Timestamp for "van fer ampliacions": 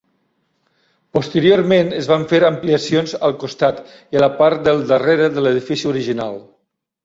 2.13-3.15